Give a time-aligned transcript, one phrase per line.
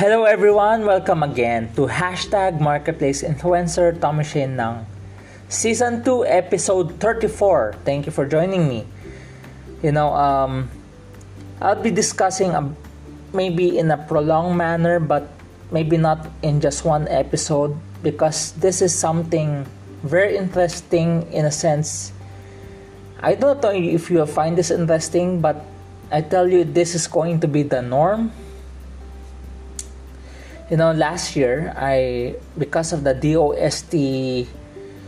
[0.00, 0.88] Hello everyone!
[0.88, 4.88] Welcome again to Hashtag Marketplace Influencer Tommy Shane ng
[5.52, 7.76] Season 2, Episode 34.
[7.84, 8.88] Thank you for joining me.
[9.84, 10.72] You know, um,
[11.60, 12.64] I'll be discussing a,
[13.36, 15.28] maybe in a prolonged manner, but
[15.68, 19.68] maybe not in just one episode because this is something
[20.00, 22.16] very interesting in a sense.
[23.20, 25.60] I don't know if you find this interesting, but
[26.10, 28.32] I tell you, this is going to be the norm
[30.70, 33.94] you know last year i because of the dost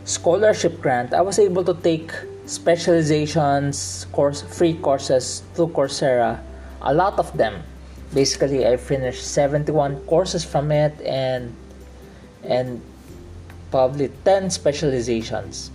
[0.05, 2.12] scholarship grant i was able to take
[2.47, 6.41] specializations course free courses through coursera
[6.83, 7.62] a lot of them.
[8.12, 11.55] Basically i finished 71 courses from it and
[12.45, 12.83] and
[13.70, 15.70] probably 10 specializations.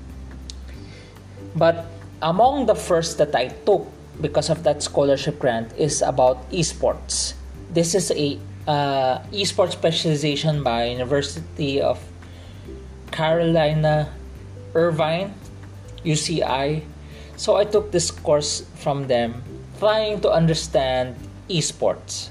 [1.56, 1.86] But
[2.22, 3.88] among the first that i took
[4.22, 7.34] because of that scholarship grant is about esports.
[7.72, 8.38] This is a
[8.68, 12.04] uh, esports specialization by University of
[13.12, 14.14] Carolina
[14.76, 15.34] Irvine
[16.04, 16.84] UCI
[17.38, 19.44] so I took this course from them
[19.78, 21.16] trying to understand
[21.48, 22.30] esports.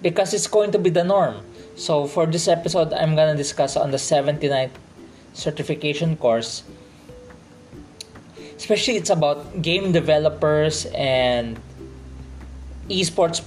[0.00, 1.42] Because it's going to be the norm.
[1.74, 4.70] So for this episode I'm gonna discuss on the 79th
[5.34, 6.62] certification course.
[8.56, 11.58] Especially it's about game developers and
[12.88, 13.42] esports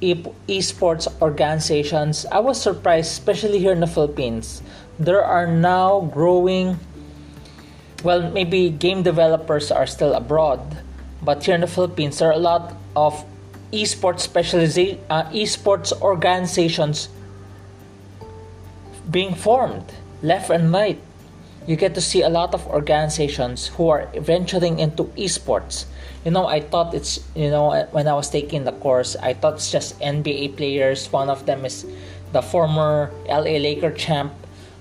[0.00, 4.62] esports organizations, I was surprised, especially here in the Philippines.
[4.98, 6.78] There are now growing,
[8.02, 10.60] well, maybe game developers are still abroad,
[11.22, 13.24] but here in the Philippines, there are a lot of
[13.72, 17.08] esports specialization, uh, esports organizations
[19.10, 19.92] being formed
[20.22, 21.00] left and right.
[21.66, 25.84] You get to see a lot of organizations who are venturing into esports.
[26.24, 29.54] You know i thought it's you know when i was taking the course i thought
[29.54, 31.10] it's just nba players.
[31.12, 31.86] One of them is
[32.32, 34.32] the former la laker champ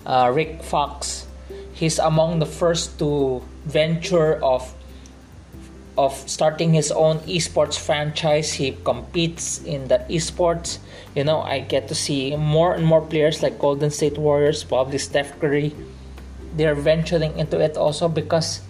[0.06, 1.28] uh, rick fox.
[1.74, 4.74] He's among the first to venture of
[5.98, 8.54] of starting his own esports franchise.
[8.54, 10.80] He competes in the esports.
[11.16, 14.98] You know i get to see more and more players like golden state warriors probably
[14.98, 15.74] steph curry
[16.56, 18.62] they're venturing into it also because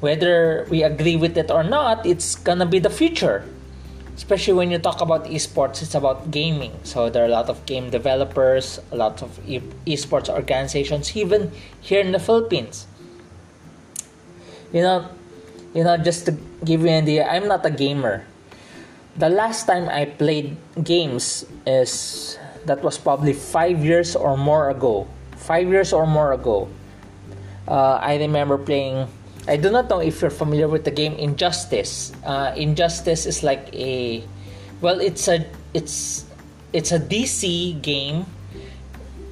[0.00, 3.44] whether we agree with it or not, it's gonna be the future.
[4.16, 6.72] Especially when you talk about esports, it's about gaming.
[6.82, 11.50] So there are a lot of game developers, a lot of e- esports organizations, even
[11.80, 12.86] here in the Philippines.
[14.72, 15.08] You know,
[15.72, 18.26] you know, just to give you an idea, I'm not a gamer.
[19.16, 25.06] The last time I played games is that was probably five years or more ago.
[25.42, 26.68] Five years or more ago.
[27.66, 29.06] Uh, I remember playing
[29.48, 32.12] I do not know if you're familiar with the game Injustice.
[32.24, 34.22] Uh, Injustice is like a,
[34.80, 35.44] well, it's a
[35.74, 36.26] it's
[36.72, 38.26] it's a DC game.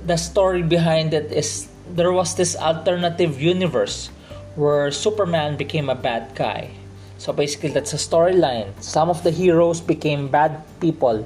[0.06, 4.10] The story behind it is there was this alternative universe
[4.56, 6.74] where Superman became a bad guy.
[7.18, 8.74] So basically, that's a storyline.
[8.82, 11.22] Some of the heroes became bad people,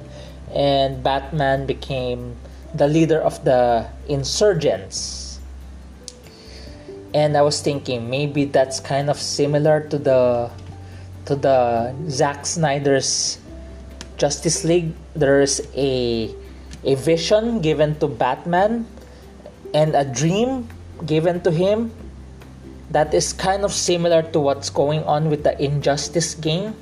[0.53, 2.35] and Batman became
[2.75, 5.25] the leader of the insurgents
[7.15, 10.51] and I was thinking maybe that's kind of similar to the
[11.31, 13.39] to the Zack Snyder's
[14.19, 14.91] Justice League.
[15.15, 16.27] There's a
[16.83, 18.85] a vision given to Batman
[19.73, 20.67] and a dream
[21.07, 21.89] given to him
[22.91, 26.75] that is kind of similar to what's going on with the Injustice game.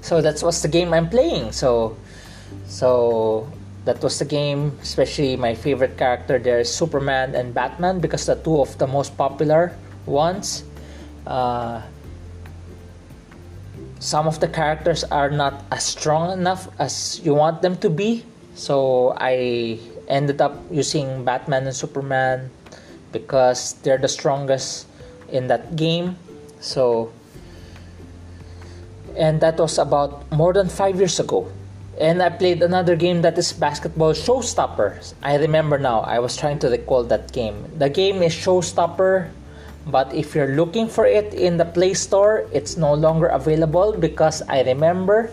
[0.00, 1.52] So that's what's the game I'm playing.
[1.52, 2.00] So
[2.64, 3.44] so
[3.88, 8.36] that was the game especially my favorite character there is superman and batman because the
[8.44, 9.72] two of the most popular
[10.04, 10.68] ones
[11.26, 11.80] uh,
[13.98, 18.24] some of the characters are not as strong enough as you want them to be.
[18.54, 19.78] So i
[20.08, 22.50] ended up using batman and superman
[23.12, 24.86] because they're the strongest
[25.28, 26.16] in that game.
[26.60, 27.12] So
[29.16, 31.50] and that was about more than five years ago
[32.00, 35.14] and I played another game that is Basketball Showstopper.
[35.22, 37.66] I remember now, I was trying to recall that game.
[37.78, 39.30] The game is Showstopper,
[39.86, 44.42] but if you're looking for it in the Play Store, it's no longer available because
[44.48, 45.30] I remember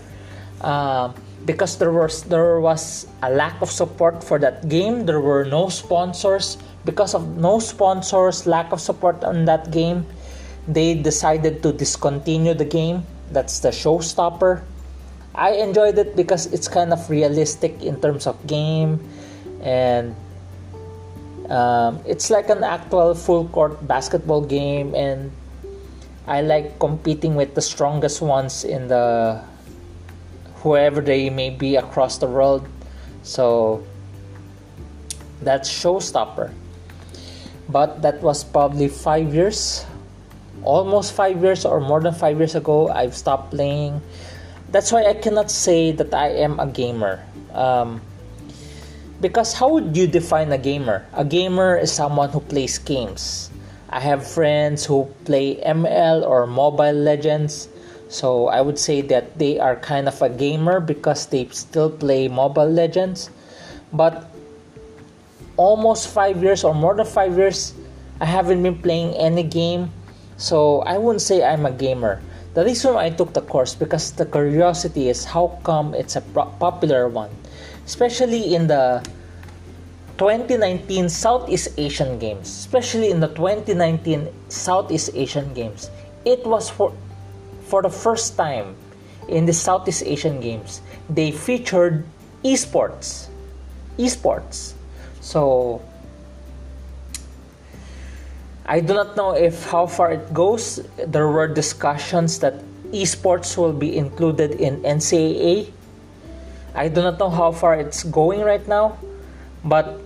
[0.62, 1.14] uh,
[1.46, 5.06] because there was there was a lack of support for that game.
[5.06, 6.58] There were no sponsors.
[6.86, 10.06] Because of no sponsors, lack of support on that game,
[10.68, 13.06] they decided to discontinue the game.
[13.32, 14.62] That's the Showstopper
[15.36, 19.04] I enjoyed it because it's kind of realistic in terms of game
[19.62, 20.16] and
[21.50, 25.32] um, it's like an actual full court basketball game and
[26.28, 29.42] I like competing with the strongest ones in the
[30.66, 32.68] whoever they may be across the world.
[33.22, 33.84] So
[35.42, 36.52] that's Showstopper.
[37.70, 39.86] But that was probably five years,
[40.64, 42.90] almost five years or more than five years ago.
[42.90, 44.02] I've stopped playing.
[44.72, 47.24] That's why I cannot say that I am a gamer.
[47.54, 48.02] Um,
[49.22, 51.06] because how would you define a gamer?
[51.14, 53.50] A gamer is someone who plays games.
[53.90, 57.70] I have friends who play ML or Mobile Legends.
[58.10, 62.28] So I would say that they are kind of a gamer because they still play
[62.28, 63.30] Mobile Legends.
[63.94, 64.30] But
[65.58, 67.74] almost five years or more than five years,
[68.20, 69.92] I haven't been playing any game.
[70.38, 72.22] So I wouldn't say I'm a gamer.
[72.56, 77.10] The reason I took the course because the curiosity is how come it's a popular
[77.10, 77.30] one,
[77.86, 79.04] especially in the
[80.18, 85.92] 2019 Southeast Asian Games, especially in the 2019 Southeast Asian Games.
[86.24, 86.96] It was for
[87.68, 88.80] for the first time
[89.28, 90.80] in the Southeast Asian Games,
[91.10, 92.06] they featured
[92.40, 93.28] esports.
[94.00, 94.80] Esports.
[95.20, 95.82] So
[98.66, 100.82] I do not know if how far it goes.
[100.98, 105.70] There were discussions that esports will be included in NCAA.
[106.74, 108.98] I do not know how far it's going right now,
[109.64, 110.02] but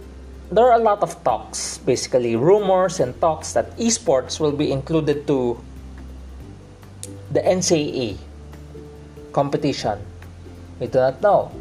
[0.51, 5.25] there are a lot of talks, basically rumors and talks that esports will be included
[5.27, 5.55] to
[7.31, 8.17] the NCAA
[9.31, 9.99] competition.
[10.79, 11.51] We do not know.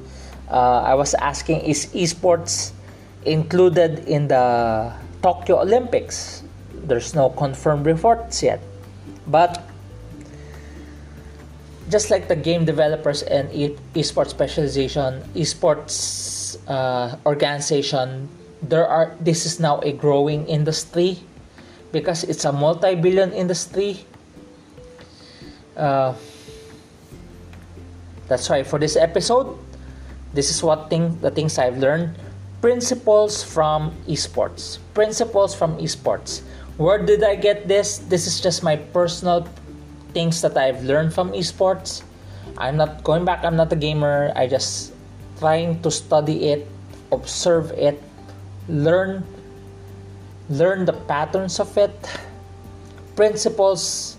[0.51, 2.73] Uh, I was asking, is esports
[3.25, 4.93] included in the
[5.23, 6.43] Tokyo Olympics?
[6.89, 8.61] There's no confirmed reports yet.
[9.27, 9.63] But
[11.89, 13.49] just like the game developers and
[13.95, 18.29] esports specialization, esports uh, organization,
[18.63, 21.21] there are this is now a growing industry
[21.93, 24.05] because it's a multi-billion industry
[25.79, 26.13] uh,
[28.27, 29.57] that's why for this episode,
[30.35, 32.19] this is what thing the things I've learned.
[32.61, 34.79] Principles from esports.
[34.93, 36.43] Principles from esports.
[36.79, 37.99] Where did I get this?
[37.99, 39.51] This is just my personal
[40.15, 42.07] things that I've learned from esports.
[42.55, 44.31] I'm not going back, I'm not a gamer.
[44.39, 44.95] I just
[45.43, 46.71] trying to study it,
[47.11, 47.99] observe it,
[48.71, 49.27] learn
[50.49, 51.93] learn the patterns of it,
[53.19, 54.17] principles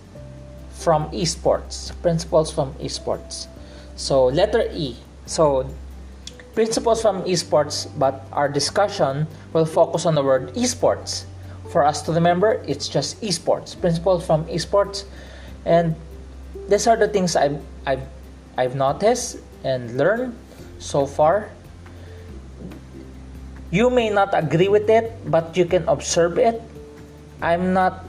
[0.83, 1.95] from esports.
[2.03, 3.47] Principles from esports.
[3.95, 4.99] So letter E.
[5.25, 5.63] So
[6.53, 11.23] principles from esports, but our discussion will focus on the word esports.
[11.69, 13.79] For us to remember, it's just esports.
[13.79, 15.05] Principles from esports,
[15.65, 15.95] and
[16.67, 18.05] these are the things I've I've
[18.57, 20.33] I've noticed and learned
[20.79, 21.49] so far.
[23.69, 26.61] You may not agree with it, but you can observe it.
[27.41, 28.05] I'm not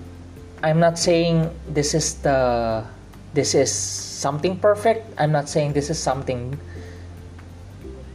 [0.63, 2.85] I'm not saying this is the
[3.35, 5.05] this is something perfect.
[5.19, 6.59] I'm not saying this is something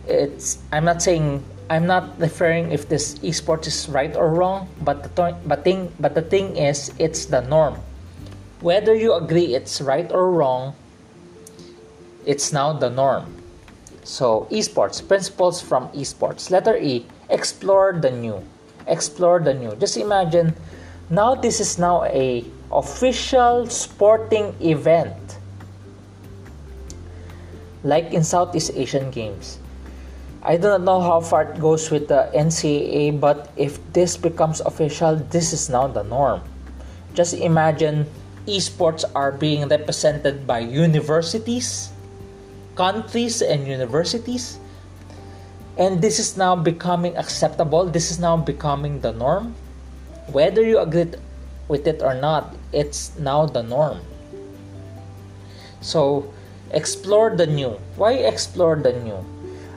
[0.07, 5.01] it's I'm not saying I'm not referring if this esports is right or wrong, but
[5.15, 7.81] the but thing but the thing is it's the norm.
[8.61, 10.75] Whether you agree it's right or wrong,
[12.25, 13.41] it's now the norm.
[14.03, 16.51] So esports principles from esports.
[16.51, 18.45] Letter E, explore the new.
[18.85, 19.75] Explore the new.
[19.77, 20.53] Just imagine
[21.09, 25.39] now this is now a official sporting event
[27.83, 29.57] like in Southeast Asian Games.
[30.45, 34.61] I do not know how far it goes with the NCAA, but if this becomes
[34.61, 36.41] official, this is now the norm.
[37.15, 38.05] Just imagine
[38.45, 41.89] esports are being represented by universities,
[42.75, 44.59] countries, and universities.
[45.77, 47.89] And this is now becoming acceptable.
[47.89, 49.55] This is now becoming the norm
[50.27, 51.11] whether you agree
[51.67, 54.01] with it or not, it's now the norm.
[55.81, 56.33] So,
[56.71, 57.77] explore the new.
[57.95, 59.25] Why explore the new?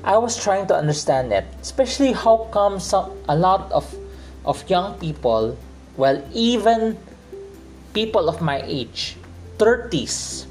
[0.04, 3.84] I was trying to understand it, especially how come some a lot of
[4.44, 5.56] of young people,
[5.96, 6.96] well, even
[7.92, 9.16] people of my age,
[9.58, 10.46] 30s,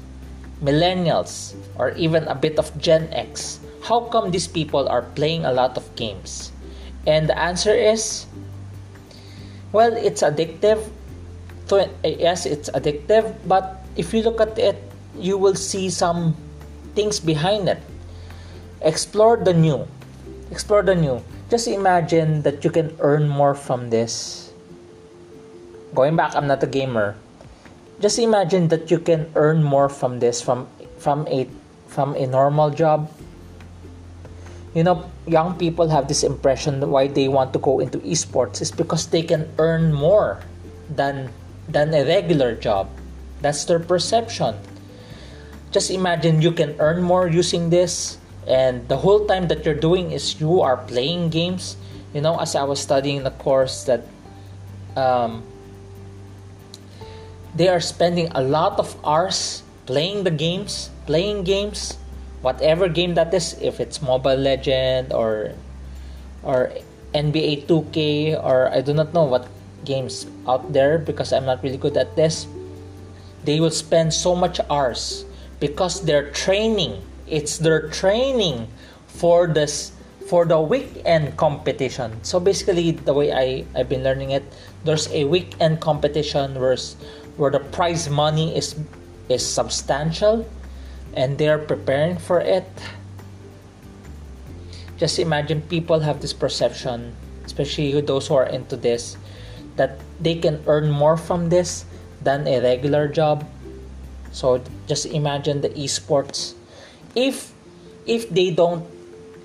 [0.62, 5.52] millennials, or even a bit of Gen X, how come these people are playing a
[5.52, 6.52] lot of games?
[7.06, 8.26] And the answer is
[9.72, 10.80] well, it's addictive.
[11.70, 14.80] Eh, yes, it's addictive, but if you look at it,
[15.18, 16.36] you will see some
[16.94, 17.78] things behind it.
[18.80, 19.86] Explore the new.
[20.50, 21.22] Explore the new.
[21.50, 24.52] Just imagine that you can earn more from this.
[25.94, 27.16] Going back, I'm not a gamer.
[28.00, 30.68] Just imagine that you can earn more from this from
[30.98, 31.50] from a
[31.88, 33.10] from a normal job
[34.74, 38.70] you know young people have this impression why they want to go into esports is
[38.70, 40.38] because they can earn more
[40.94, 41.30] than
[41.68, 42.86] than a regular job
[43.40, 44.54] that's their perception
[45.72, 48.18] just imagine you can earn more using this
[48.48, 51.76] and the whole time that you're doing is you are playing games.
[52.14, 54.00] You know as i was studying the course that
[54.96, 55.44] um,
[57.54, 62.00] they are spending a lot of hours playing the games playing games
[62.40, 65.52] whatever game that is if it's mobile legend or
[66.42, 66.72] or
[67.12, 69.44] nba 2k or i do not know what
[69.84, 72.46] games out there because i'm not really good at this.
[73.44, 75.24] They will spend so much hours
[75.60, 78.68] because they're training it's their training
[79.06, 79.92] for this
[80.28, 82.12] for the weekend competition.
[82.22, 84.44] So basically the way i i've been learning it
[84.84, 86.76] there's a weekend competition where
[87.36, 88.76] where the prize money is
[89.28, 90.44] is substantial
[91.14, 92.68] and they're preparing for it.
[94.98, 97.14] Just imagine people have this perception
[97.48, 99.16] especially those who are into this
[99.80, 101.86] that they can earn more from this
[102.20, 103.46] than a regular job.
[104.32, 106.57] So just imagine the esports
[107.14, 107.52] if
[108.06, 108.84] if they don't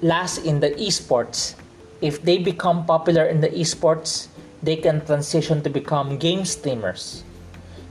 [0.01, 1.55] last in the esports
[2.01, 4.27] if they become popular in the esports
[4.61, 7.23] they can transition to become game streamers.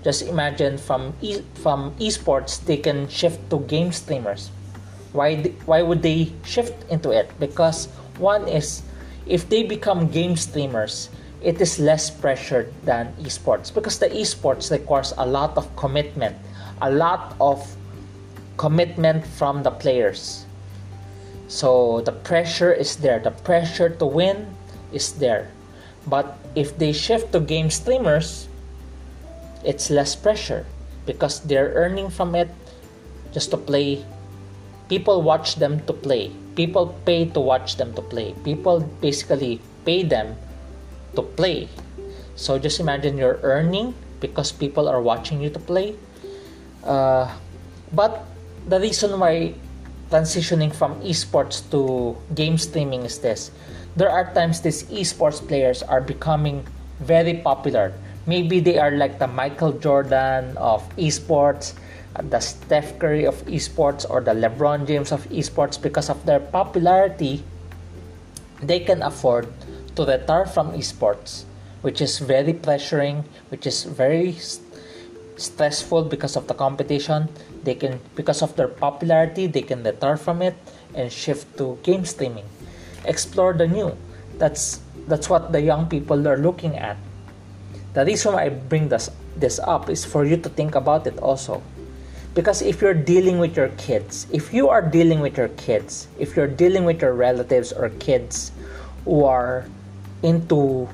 [0.02, 4.50] Just imagine from e- from esports they can shift to game streamers.
[5.12, 7.28] Why th- why would they shift into it?
[7.38, 7.86] Because
[8.18, 8.82] one is
[9.26, 11.08] if they become game streamers
[11.42, 13.72] it is less pressured than esports.
[13.72, 16.36] Because the esports requires a lot of commitment
[16.82, 17.62] a lot of
[18.56, 20.46] commitment from the players.
[21.48, 23.18] So the pressure is there.
[23.18, 24.46] The pressure to win
[24.92, 25.50] is there.
[26.06, 28.48] But if they shift to game streamers
[29.64, 30.66] it's less pressure
[31.06, 32.50] because they're earning from it
[33.32, 34.04] just to play.
[34.88, 36.30] People watch them to play.
[36.54, 38.34] People pay to watch them to play.
[38.44, 40.36] People basically pay them
[41.16, 41.68] to play.
[42.36, 45.96] So just imagine you're earning because people are watching you to play.
[46.84, 47.30] Uh,
[47.92, 48.26] but
[48.68, 49.54] the reason why
[50.10, 53.50] transitioning from esports to game streaming is this
[53.96, 56.66] there are times these esports players are becoming
[57.00, 57.92] very popular
[58.26, 61.74] maybe they are like the Michael Jordan of esports,
[62.16, 66.40] uh, the Steph Curry of esports, or the LeBron James of esports because of their
[66.40, 67.42] popularity.
[68.62, 69.48] They can afford
[69.96, 71.44] to retire from esports,
[71.82, 74.36] which is very pressuring, which is very
[75.36, 77.28] stressful because of the competition.
[77.62, 80.56] They can, because of their popularity, they can retire from it
[80.94, 82.44] and shift to game streaming.
[83.04, 83.96] Explore the new.
[84.38, 86.96] That's that's what the young people are looking at
[87.92, 91.62] the reason I bring this this up is for you to think about it also.
[92.34, 96.36] Because if you're dealing with your kids, if you are dealing with your kids, if
[96.36, 98.52] you're dealing with your relatives or kids
[99.04, 99.68] who are
[100.22, 100.88] into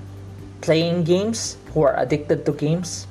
[0.60, 3.06] playing games, who are addicted to games,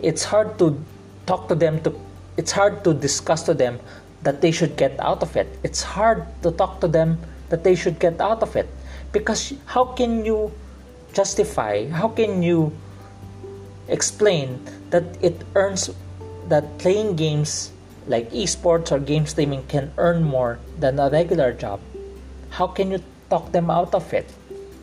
[0.00, 0.80] it's hard to
[1.26, 1.92] talk to them to
[2.40, 3.76] it's hard to discuss to them
[4.24, 5.44] that they should get out of it.
[5.62, 7.20] It's hard to talk to them
[7.52, 8.64] that they should get out of it
[9.12, 10.50] because how can you
[11.12, 12.72] justify, how can you
[13.88, 14.56] explain
[14.88, 15.90] that it earns
[16.48, 17.72] that playing games
[18.08, 21.78] like esports or game streaming can earn more than a regular job?
[22.48, 24.32] How can you talk them out of it?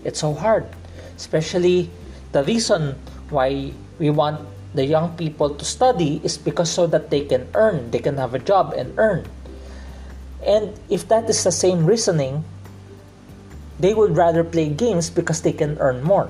[0.06, 0.70] It's so hard,
[1.18, 1.90] especially
[2.34, 2.94] the reason
[3.34, 7.92] why we want the young people to study is because so that they can earn,
[7.92, 9.26] they can have a job and earn.
[10.46, 12.44] And if that is the same reasoning,
[13.80, 16.30] they would rather play games because they can earn more.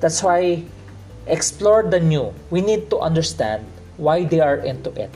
[0.00, 0.64] That's why
[1.26, 2.34] explore the new.
[2.50, 3.64] We need to understand
[3.96, 5.10] why they are into it.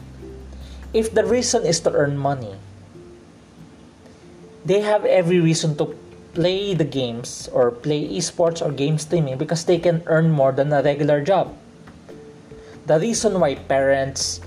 [0.95, 2.57] If the reason is to earn money,
[4.65, 5.97] they have every reason to
[6.35, 10.73] play the games or play esports or game streaming because they can earn more than
[10.73, 11.55] a regular job.
[12.88, 14.40] The reason why parents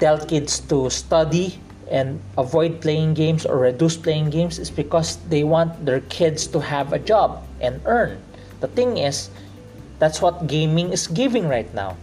[0.00, 1.60] tell kids to study
[1.92, 6.60] and avoid playing games or reduce playing games is because they want their kids to
[6.64, 8.16] have a job and earn.
[8.64, 9.28] The thing is,
[9.98, 12.00] that's what gaming is giving right now.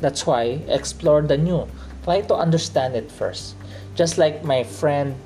[0.00, 1.68] That's why explore the new.
[2.04, 3.56] Try to understand it first.
[3.94, 5.20] Just like my friend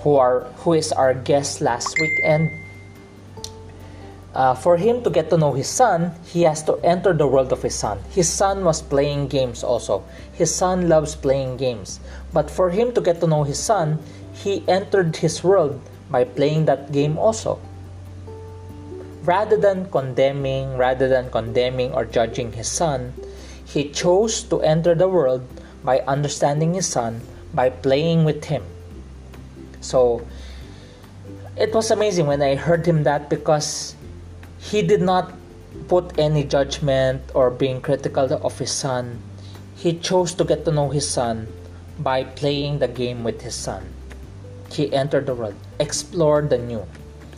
[0.00, 2.48] who are who is our guest last weekend
[4.38, 7.50] uh, for him to get to know his son, he has to enter the world
[7.50, 7.98] of his son.
[8.14, 10.04] His son was playing games also.
[10.30, 11.98] His son loves playing games.
[12.32, 13.98] But for him to get to know his son,
[14.32, 17.58] he entered his world by playing that game also.
[19.24, 23.12] Rather than condemning, rather than condemning or judging his son,
[23.66, 25.42] he chose to enter the world
[25.82, 27.20] by understanding his son
[27.52, 28.62] by playing with him.
[29.80, 30.22] So
[31.58, 33.97] it was amazing when I heard him that because
[34.58, 35.32] he did not
[35.88, 39.22] put any judgment or being critical of his son.
[39.76, 41.48] He chose to get to know his son
[41.98, 43.86] by playing the game with his son.
[44.70, 46.84] He entered the world, explored the new.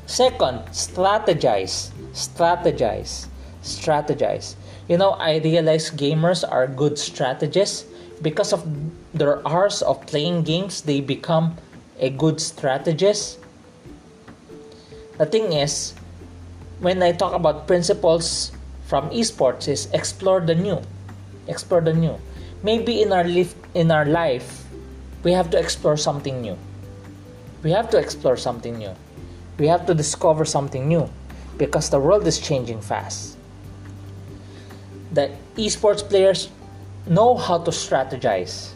[0.06, 3.26] Second, strategize, strategize,
[3.62, 4.56] strategize.
[4.88, 7.86] You know, I realize gamers are good strategists
[8.22, 8.66] because of
[9.14, 11.56] their hours of playing games, they become
[11.98, 13.38] a good strategist.
[15.18, 15.94] The thing is,
[16.80, 18.52] when I talk about principles
[18.86, 20.80] from esports, is explore the new,
[21.46, 22.18] explore the new.
[22.62, 24.64] Maybe in our life, in our life,
[25.22, 26.56] we have to explore something new.
[27.62, 28.94] We have to explore something new.
[29.58, 31.08] We have to discover something new
[31.58, 33.36] because the world is changing fast.
[35.12, 36.48] The esports players
[37.06, 38.72] know how to strategize.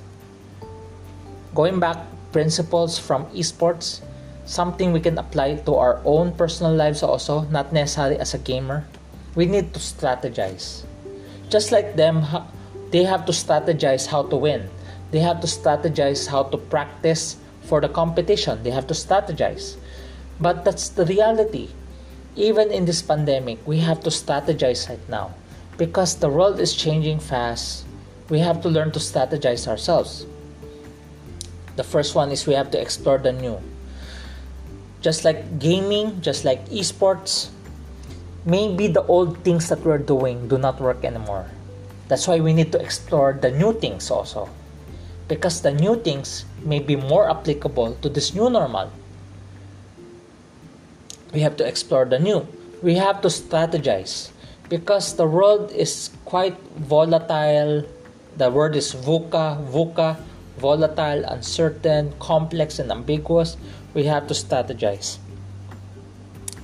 [1.55, 1.97] Going back
[2.33, 4.03] principles from esports,
[4.45, 8.85] something we can apply to our own personal lives also, not necessarily as a gamer.
[9.35, 10.85] We need to strategize.
[11.49, 12.25] Just like them,
[12.91, 14.69] they have to strategize how to win.
[15.11, 18.63] They have to strategize how to practice for the competition.
[18.63, 19.77] They have to strategize.
[20.41, 21.71] But that's the reality.
[22.37, 25.35] Even in this pandemic, we have to strategize right now
[25.79, 27.85] because the world is changing fast
[28.29, 30.27] we have to learn to strategize ourselves.
[31.77, 33.61] The first one is we have to explore the new.
[35.05, 37.53] Just like gaming, just like esports,
[38.49, 41.45] maybe the old things that we're doing do not work anymore.
[42.09, 44.49] That's why we need to explore the new things also.
[45.29, 48.89] Because the new things may be more applicable to this new normal.
[51.37, 52.49] We have to explore the new.
[52.81, 54.33] We have to strategize
[54.71, 57.85] because the world is quite volatile,
[58.37, 60.17] the word is VUCA, VUCA,
[60.57, 63.57] volatile, uncertain, complex, and ambiguous.
[63.95, 65.19] We have to strategize.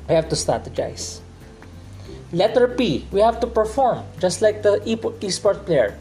[0.09, 1.21] We have to strategize.
[2.33, 5.99] Letter P, we have to perform, just like the esports player.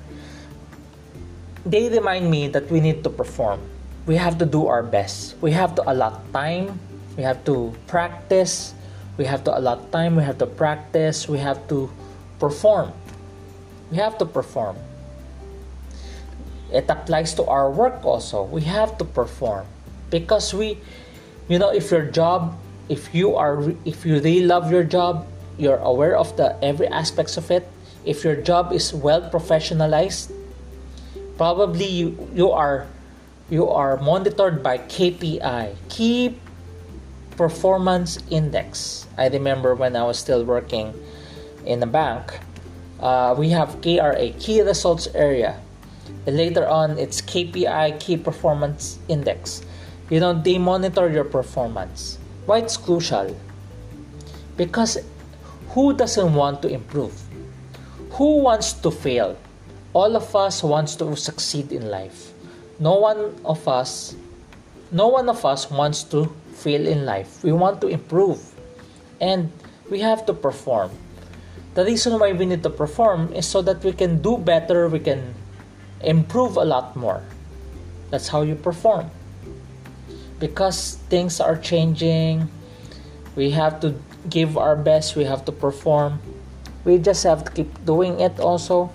[1.65, 3.62] They remind me that we need to perform.
[4.06, 5.38] We have to do our best.
[5.41, 6.80] We have to allot time.
[7.15, 8.73] We have to practice.
[9.17, 10.15] We have to allot time.
[10.15, 11.30] We have to practice.
[11.30, 11.89] We have to
[12.39, 12.93] perform.
[13.91, 14.77] We have to perform
[16.71, 19.65] it applies to our work also we have to perform
[20.10, 20.77] because we
[21.49, 22.55] you know if your job
[22.88, 25.27] if you are if you really love your job
[25.59, 27.67] you're aware of the every aspects of it.
[28.05, 30.31] If your job is well professionalized
[31.35, 32.88] probably you you are
[33.49, 36.38] you are monitored by KPI key
[37.35, 39.05] performance index.
[39.17, 40.93] I remember when i was still working
[41.65, 42.39] in a bank
[42.99, 45.59] uh, we have kra key results area.
[46.25, 49.63] Later on it's KPI key performance index
[50.10, 52.17] you know they monitor your performance.
[52.45, 53.36] Why it's crucial?
[54.58, 54.98] Because
[55.69, 57.13] who doesn't want to improve?
[58.12, 59.38] Who wants to fail?
[59.93, 62.34] All of us wants to succeed in life.
[62.80, 64.15] No one of us
[64.91, 67.43] no one of us wants to fail in life.
[67.43, 68.41] We want to improve.
[69.22, 69.52] And
[69.89, 70.91] we have to perform.
[71.76, 75.00] The reason why we need to perform is so that we can do better we
[75.00, 75.36] can
[76.02, 77.22] improve a lot more.
[78.10, 79.12] That's how you perform.
[80.39, 82.49] Because things are changing,
[83.36, 83.95] we have to
[84.30, 86.19] give our best, we have to perform.
[86.86, 88.91] We just have to keep doing it also.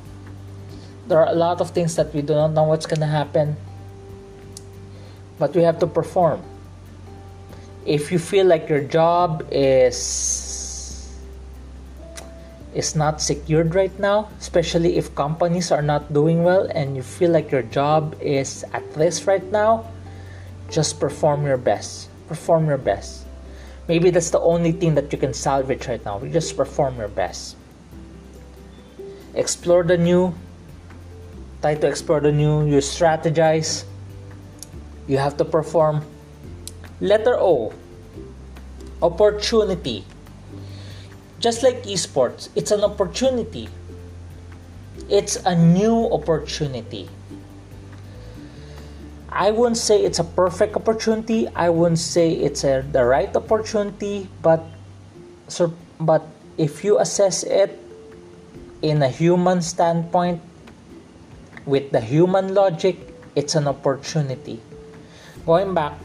[1.06, 3.56] There are a lot of things that we do not know what's going to happen.
[5.38, 6.42] But we have to perform.
[7.84, 10.34] If you feel like your job is
[12.74, 17.30] is not secured right now, especially if companies are not doing well and you feel
[17.30, 19.86] like your job is at risk right now,
[20.74, 22.10] just perform your best.
[22.26, 23.24] Perform your best.
[23.86, 26.18] Maybe that's the only thing that you can salvage right now.
[26.20, 27.56] Just perform your best.
[29.34, 30.34] Explore the new.
[31.62, 32.66] Try to explore the new.
[32.66, 33.84] You strategize.
[35.06, 36.04] You have to perform.
[37.00, 37.72] Letter O.
[39.02, 40.04] Opportunity
[41.44, 43.68] just like esports, it's an opportunity.
[45.10, 47.10] It's a new opportunity.
[49.34, 51.48] I wouldn't say it's a perfect opportunity.
[51.58, 54.62] I wouldn't say it's a, the right opportunity, but
[55.48, 56.22] so, but
[56.56, 57.82] if you assess it
[58.80, 60.40] in a human standpoint,
[61.66, 62.96] with the human logic,
[63.34, 64.60] it's an opportunity.
[65.44, 65.98] Going back,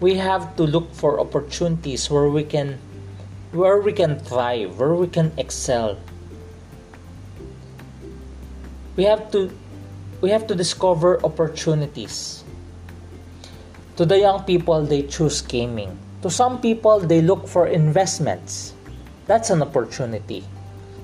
[0.00, 2.78] we have to look for opportunities where we can
[3.52, 5.96] where we can thrive, where we can excel.
[8.96, 9.50] We have to
[10.20, 12.43] we have to discover opportunities.
[13.96, 15.98] To the young people, they choose gaming.
[16.22, 18.74] To some people, they look for investments.
[19.26, 20.44] That's an opportunity.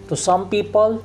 [0.09, 1.05] To some people,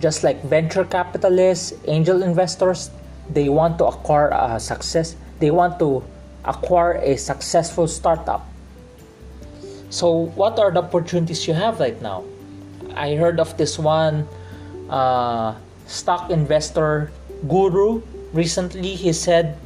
[0.00, 2.90] just like venture capitalists, angel investors,
[3.30, 6.02] they want to acquire a success they want to
[6.44, 8.46] acquire a successful startup
[9.90, 12.22] so what are the opportunities you have right now
[12.94, 14.26] i heard of this one
[14.90, 15.54] uh,
[15.86, 17.10] stock investor
[17.48, 18.00] guru
[18.32, 19.58] recently he said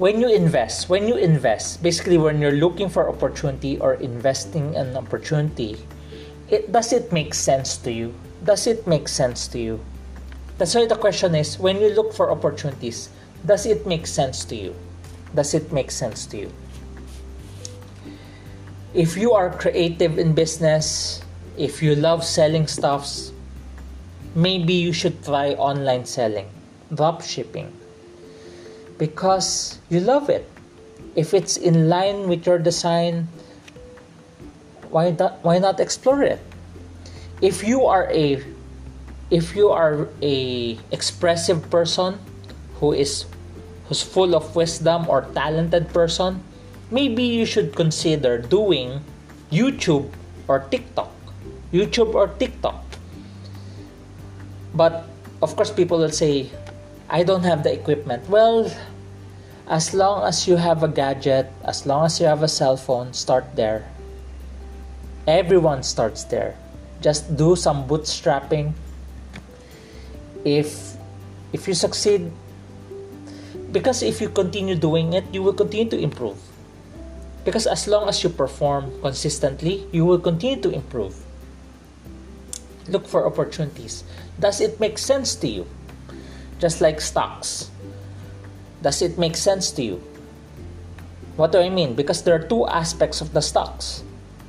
[0.00, 4.96] when you invest when you invest basically when you're looking for opportunity or investing an
[4.96, 5.76] opportunity
[6.48, 8.08] it does it make sense to you
[8.48, 9.76] does it make sense to you
[10.60, 13.08] that's why the question is when you look for opportunities,
[13.46, 14.76] does it make sense to you?
[15.34, 16.52] Does it make sense to you?
[18.92, 21.24] If you are creative in business,
[21.56, 23.32] if you love selling stuffs,
[24.34, 26.50] maybe you should try online selling,
[26.92, 27.72] drop shipping,
[29.00, 30.44] because you love it.
[31.16, 33.26] If it's in line with your design,
[34.92, 36.38] why not, why not explore it?
[37.40, 38.44] If you are a
[39.30, 42.18] if you are a expressive person
[42.78, 43.24] who is
[43.86, 46.42] who's full of wisdom or talented person
[46.90, 48.98] maybe you should consider doing
[49.54, 50.10] youtube
[50.48, 51.14] or tiktok
[51.72, 52.82] youtube or tiktok
[54.74, 55.06] but
[55.42, 56.50] of course people will say
[57.10, 58.22] i don't have the equipment.
[58.30, 58.70] Well
[59.66, 63.12] as long as you have a gadget as long as you have a cell phone
[63.12, 63.86] start there.
[65.26, 66.56] Everyone starts there.
[67.02, 68.72] Just do some bootstrapping.
[70.44, 70.96] If
[71.52, 72.30] if you succeed
[73.70, 76.38] because if you continue doing it you will continue to improve.
[77.44, 81.18] Because as long as you perform consistently you will continue to improve.
[82.86, 84.04] Look for opportunities.
[84.38, 85.66] Does it make sense to you
[86.60, 87.70] just like stocks.
[88.82, 89.96] Does it make sense to you?
[91.36, 91.94] What do i mean?
[91.96, 94.04] Because there are two aspects of the stocks.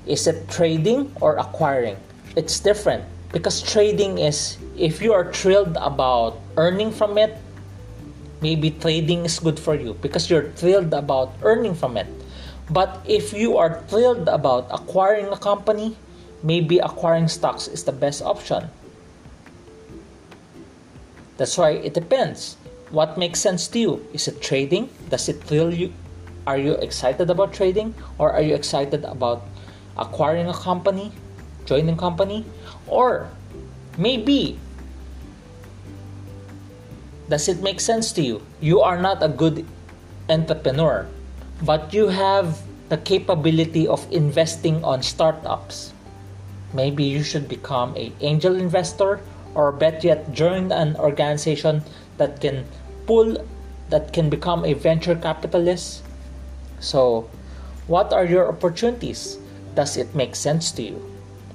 [0.06, 1.96] Is it trading or acquiring?
[2.36, 3.04] It's different.
[3.32, 7.40] Because trading is if you are thrilled about earning from it
[8.42, 12.08] maybe trading is good for you because you're thrilled about earning from it.
[12.70, 15.96] But if you are thrilled about acquiring a company
[16.44, 18.68] maybe acquiring stocks is the best option
[21.42, 22.54] that's why it depends.
[22.94, 24.06] What makes sense to you?
[24.14, 24.94] Is it trading?
[25.10, 25.90] Does it thrill you
[26.46, 27.98] are you excited about trading?
[28.22, 29.42] Or are you excited about
[29.98, 31.10] acquiring a company
[31.66, 32.46] joining a company?
[32.86, 33.26] Or
[33.98, 34.62] maybe
[37.26, 38.46] does it make sense to you?
[38.62, 39.66] You are not a good
[40.30, 41.10] entrepreneur
[41.66, 45.94] but you have the capability of investing on startups.
[46.74, 49.22] Maybe you should become an angel investor
[49.56, 51.84] or bet yet join an organization
[52.18, 52.66] that can
[53.06, 53.38] pull
[53.90, 56.04] that can become a venture capitalist
[56.80, 57.30] so
[57.88, 59.38] what are your opportunities
[59.76, 61.12] does it make sense to you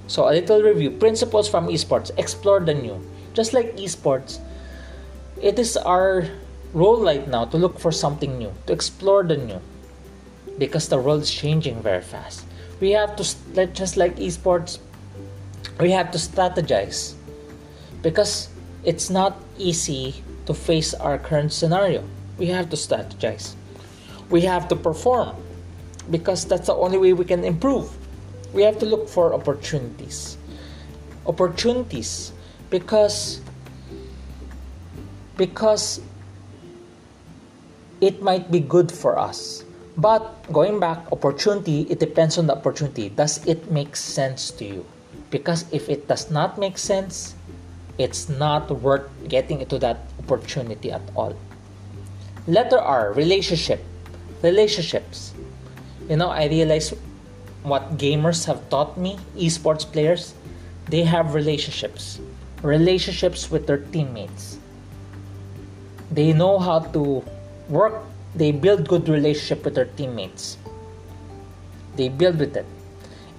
[0.09, 3.03] so, a little review principles from esports explore the new.
[3.35, 4.39] Just like esports,
[5.43, 6.29] it is our
[6.73, 9.61] role right now to look for something new, to explore the new.
[10.59, 12.47] Because the world is changing very fast.
[12.81, 14.79] We have to, just like esports,
[15.81, 17.16] we have to strategize.
[18.03, 18.49] Because
[18.85, 22.05] it's not easy to face our current scenario.
[22.39, 23.55] We have to strategize.
[24.31, 25.37] We have to perform.
[26.11, 27.91] Because that's the only way we can improve.
[28.53, 30.39] We have to look for opportunities.
[31.27, 32.33] Opportunities.
[32.71, 33.41] Because
[35.37, 36.01] because
[38.01, 39.65] it might be good for us.
[39.97, 43.09] But going back opportunity it depends on the opportunity.
[43.09, 44.87] Does it make sense to you?
[45.31, 47.36] Because if it does not make sense
[47.99, 51.35] it's not worth getting into that opportunity at all
[52.47, 53.83] letter r relationship
[54.43, 55.35] relationships
[56.09, 56.93] you know i realize
[57.67, 60.35] what gamers have taught me, esports players,
[60.89, 62.21] they have relationships.
[62.63, 64.59] Relationships with their teammates.
[66.11, 67.25] They know how to
[67.69, 68.05] work,
[68.35, 70.59] they build good relationship with their teammates.
[71.97, 72.67] They build with it.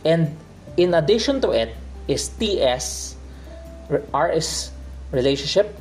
[0.03, 0.35] And
[0.75, 1.75] in addition to it
[2.07, 3.15] is TS,
[4.13, 4.71] R is
[5.11, 5.75] relationship,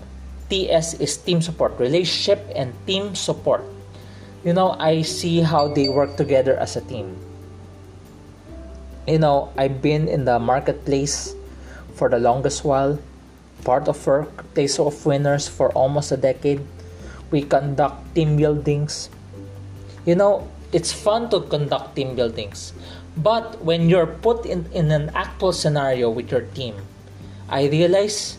[0.51, 3.65] TS is team support, relationship and team support.
[4.45, 7.19] You know, I see how they work together as a team
[9.07, 11.35] you know, I've been in the marketplace
[11.95, 12.99] for the longest while,
[13.65, 16.61] part of Workplace of Winners for almost a decade.
[17.31, 19.09] We conduct team buildings.
[20.05, 22.73] You know, it's fun to conduct team buildings,
[23.17, 26.75] but when you're put in, in an actual scenario with your team,
[27.49, 28.39] I realize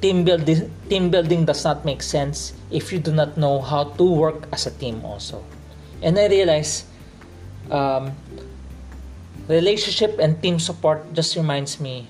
[0.00, 4.04] team building team building does not make sense if you do not know how to
[4.04, 5.44] work as a team also.
[6.02, 6.84] And I realize
[7.70, 8.12] um,
[9.48, 12.08] relationship and team support just reminds me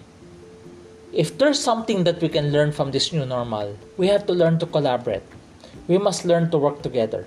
[1.13, 4.59] if there's something that we can learn from this new normal, we have to learn
[4.59, 5.23] to collaborate.
[5.89, 7.27] We must learn to work together.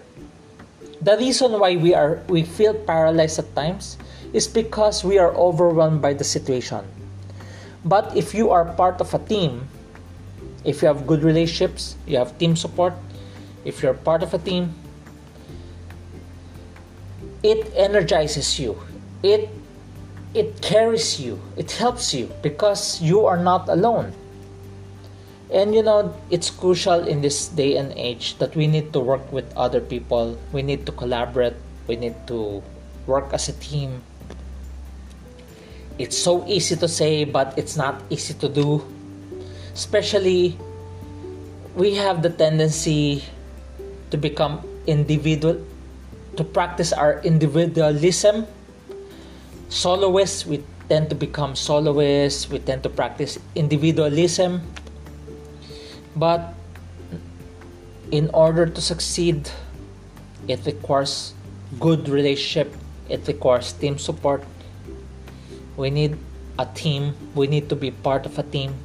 [1.01, 3.97] The reason why we are we feel paralyzed at times
[4.33, 6.85] is because we are overwhelmed by the situation.
[7.83, 9.67] But if you are part of a team,
[10.63, 12.93] if you have good relationships, you have team support,
[13.65, 14.73] if you're part of a team,
[17.43, 18.77] it energizes you.
[19.23, 19.49] It
[20.33, 21.41] it carries you.
[21.57, 24.13] It helps you because you are not alone.
[25.51, 29.25] And you know, it's crucial in this day and age that we need to work
[29.33, 30.37] with other people.
[30.53, 31.55] We need to collaborate.
[31.87, 32.63] We need to
[33.05, 34.01] work as a team.
[35.97, 38.83] It's so easy to say, but it's not easy to do.
[39.73, 40.57] Especially,
[41.75, 43.23] we have the tendency
[44.11, 45.59] to become individual,
[46.37, 48.47] to practice our individualism.
[49.69, 54.61] Soloists, we tend to become soloists, we tend to practice individualism.
[56.15, 56.53] But
[58.11, 59.49] in order to succeed,
[60.47, 61.33] it requires
[61.79, 62.75] good relationship,
[63.07, 64.43] it requires team support.
[65.77, 66.17] We need
[66.59, 68.75] a team, we need to be part of a team.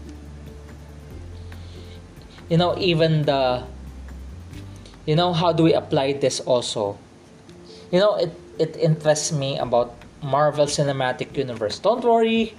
[2.48, 3.64] You know, even the
[5.06, 6.98] you know how do we apply this also?
[7.90, 11.78] You know it it interests me about marvel cinematic universe.
[11.78, 12.54] Don't worry.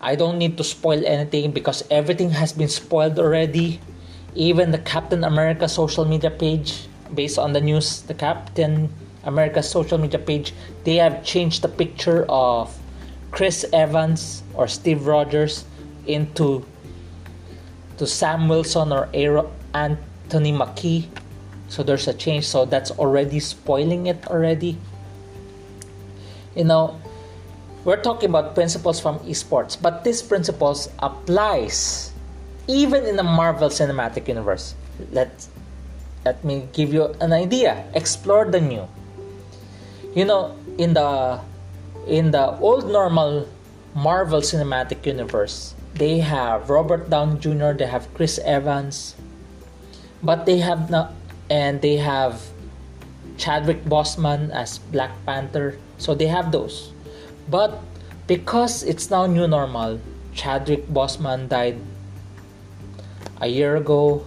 [0.00, 3.80] I don't need to spoil anything because everything has been spoiled already.
[4.34, 8.92] Even the captain america social media page based on the news the captain
[9.24, 10.52] america social media page
[10.84, 12.70] they have changed the picture of
[13.30, 15.64] chris evans or steve rogers
[16.06, 16.64] into
[17.98, 21.10] to sam wilson or Aaron, anthony mackie.
[21.68, 24.78] So there's a change so that's already spoiling it already.
[26.56, 27.00] You know
[27.84, 32.12] we're talking about principles from esports but these principles applies
[32.66, 34.74] even in the marvel cinematic universe.
[35.12, 35.30] Let
[36.24, 37.84] let me give you an idea.
[37.94, 38.88] Explore the new.
[40.14, 41.40] You know in the
[42.06, 43.48] in the old normal
[43.94, 49.16] marvel cinematic universe they have robert downey jr they have chris evans
[50.22, 51.12] but they have not
[51.50, 52.42] and they have
[53.38, 55.78] Chadwick Boseman as Black Panther.
[55.96, 56.92] So they have those.
[57.48, 57.78] But
[58.26, 60.00] because it's now new normal,
[60.34, 61.78] Chadwick Boseman died
[63.40, 64.26] a year ago.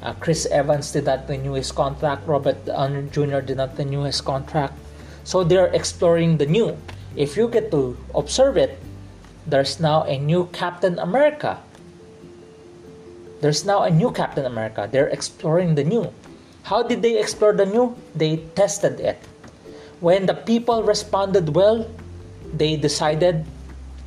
[0.00, 2.28] Uh, Chris Evans did not renew his contract.
[2.28, 3.40] Robert Downey Jr.
[3.40, 4.74] did not renew his contract.
[5.28, 6.80] So they're exploring the new.
[7.12, 8.80] If you get to observe it,
[9.44, 11.60] there's now a new Captain America
[13.40, 14.88] there's now a new Captain America.
[14.90, 16.12] They're exploring the new.
[16.64, 17.96] How did they explore the new?
[18.14, 19.22] They tested it.
[20.00, 21.86] When the people responded well,
[22.52, 23.46] they decided,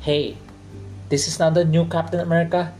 [0.00, 0.36] hey,
[1.08, 2.72] this is not the new Captain America.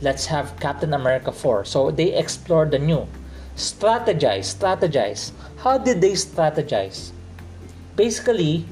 [0.00, 1.64] Let's have Captain America 4.
[1.64, 3.06] So they explored the new.
[3.54, 5.30] Strategize, strategize.
[5.62, 7.12] How did they strategize?
[7.96, 8.64] Basically,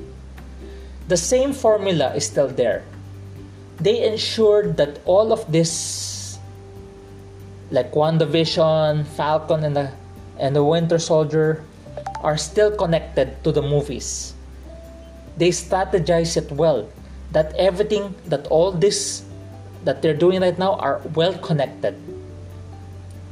[1.09, 2.85] the same formula is still there.
[3.80, 6.38] They ensured that all of this
[7.70, 9.90] like WandaVision, Falcon, and the
[10.38, 11.64] and the Winter Soldier
[12.22, 14.35] are still connected to the movies.
[15.37, 16.88] They strategize it well.
[17.33, 19.24] That everything, that all this
[19.85, 21.94] that they're doing right now are well connected.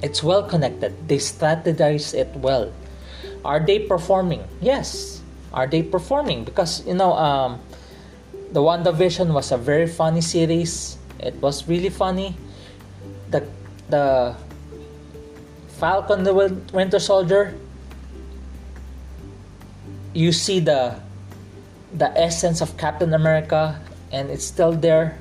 [0.02, 0.94] It's well connected.
[1.08, 2.72] They strategize it well.
[3.44, 4.46] Are they performing?
[4.60, 5.17] Yes.
[5.52, 6.44] Are they performing?
[6.44, 7.60] Because you know, um,
[8.52, 10.98] the WandaVision was a very funny series.
[11.18, 12.36] It was really funny.
[13.30, 13.46] The
[13.88, 14.36] the
[15.78, 16.34] Falcon the
[16.72, 17.54] Winter Soldier
[20.12, 20.98] you see the
[21.94, 23.78] the essence of Captain America
[24.10, 25.18] and it's still there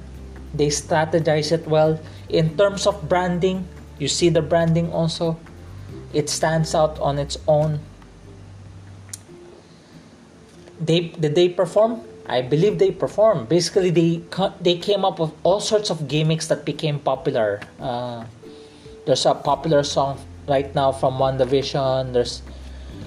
[0.54, 3.68] they strategize it well in terms of branding
[4.00, 5.38] you see the branding also
[6.14, 7.80] it stands out on its own
[10.80, 13.48] they did they perform I believe they performed.
[13.48, 14.20] Basically, they
[14.60, 17.64] they came up with all sorts of gimmicks that became popular.
[17.80, 18.28] Uh,
[19.08, 22.12] there's a popular song right now from WandaVision.
[22.12, 22.44] There's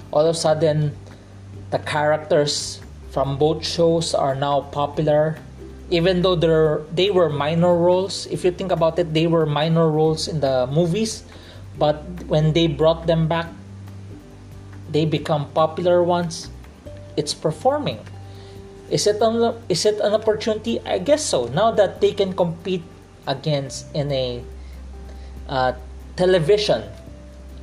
[0.09, 0.97] all of a sudden
[1.69, 2.81] the characters
[3.13, 5.37] from both shows are now popular
[5.91, 9.91] even though they're they were minor roles if you think about it they were minor
[9.91, 11.23] roles in the movies
[11.77, 13.47] but when they brought them back
[14.91, 16.47] they become popular ones
[17.17, 17.99] it's performing
[18.89, 22.83] is it an, is it an opportunity i guess so now that they can compete
[23.27, 24.43] against in a
[25.47, 25.73] uh,
[26.15, 26.83] television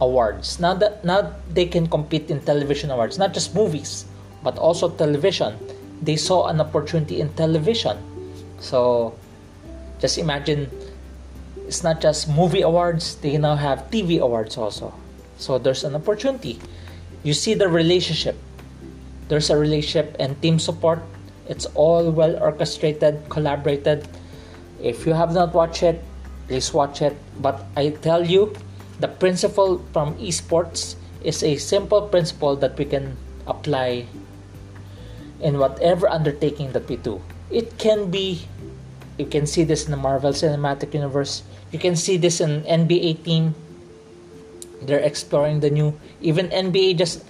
[0.00, 0.60] awards.
[0.60, 4.04] Now that now they can compete in television awards, not just movies,
[4.42, 5.58] but also television.
[6.02, 7.98] They saw an opportunity in television.
[8.60, 9.14] So
[9.98, 10.70] just imagine
[11.66, 14.94] it's not just movie awards, they now have TV awards also.
[15.38, 16.58] So there's an opportunity.
[17.22, 18.36] You see the relationship.
[19.28, 21.00] There's a relationship and team support.
[21.48, 24.08] It's all well orchestrated, collaborated.
[24.82, 26.02] If you have not watched it,
[26.48, 27.16] please watch it.
[27.40, 28.52] But I tell you,
[29.00, 34.06] the principle from esports is a simple principle that we can apply
[35.40, 37.20] in whatever undertaking that we do.
[37.50, 38.44] It can be,
[39.18, 43.24] you can see this in the Marvel Cinematic Universe, you can see this in NBA
[43.24, 43.54] team.
[44.82, 47.24] They're exploring the new, even NBA just,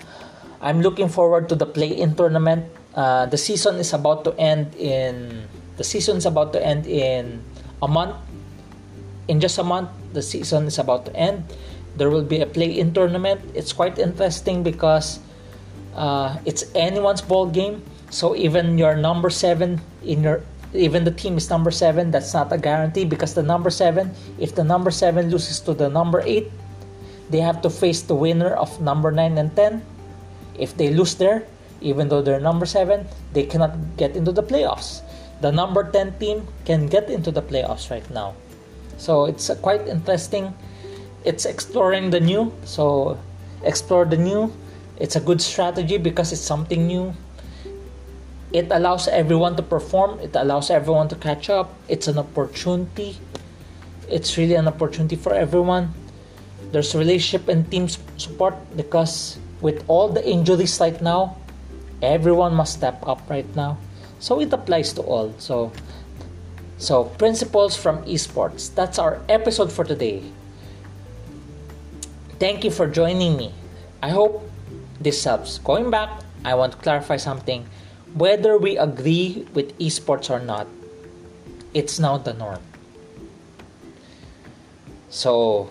[0.60, 2.66] I'm looking forward to the play-in tournament.
[2.94, 7.42] Uh, the season is about to end in, the season is about to end in
[7.82, 8.16] a month.
[9.28, 11.44] In just a month, the season is about to end.
[11.96, 13.40] There will be a play-in tournament.
[13.54, 15.20] It's quite interesting because
[15.94, 17.82] uh, it's anyone's ball game.
[18.10, 20.42] So even your number seven in your
[20.74, 24.54] even the team is number seven, that's not a guarantee because the number seven, if
[24.54, 26.50] the number seven loses to the number eight,
[27.30, 29.82] they have to face the winner of number nine and ten.
[30.58, 31.46] If they lose there,
[31.80, 35.02] even though they're number seven, they cannot get into the playoffs.
[35.40, 38.34] The number 10 team can get into the playoffs right now.
[38.96, 40.52] So it's quite interesting.
[41.24, 42.52] It's exploring the new.
[42.64, 43.18] So
[43.62, 44.52] explore the new.
[44.98, 47.14] It's a good strategy because it's something new
[48.52, 53.18] it allows everyone to perform it allows everyone to catch up it's an opportunity
[54.08, 55.92] it's really an opportunity for everyone
[56.72, 61.36] there's relationship and team support because with all the injuries right now
[62.02, 63.78] everyone must step up right now.
[64.20, 65.34] So it applies to all.
[65.38, 65.72] So
[66.78, 68.72] so principles from esports.
[68.74, 70.22] That's our episode for today.
[72.38, 73.52] Thank you for joining me.
[74.02, 74.48] I hope
[75.00, 75.58] this helps.
[75.58, 77.66] Going back i want to clarify something.
[78.14, 80.68] Whether we agree with esports or not,
[81.74, 82.62] it's now the norm.
[85.10, 85.68] So,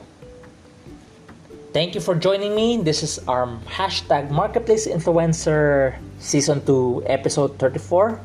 [1.77, 2.81] thank you for joining me.
[2.81, 8.17] This is our hashtag Marketplace Influencer Season 2, Episode 34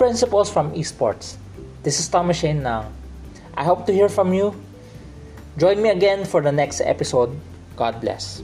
[0.00, 1.36] Principles from Esports.
[1.82, 2.88] This is Thomas Shane Nang.
[3.52, 4.56] I hope to hear from you.
[5.60, 7.28] Join me again for the next episode.
[7.76, 8.40] God bless.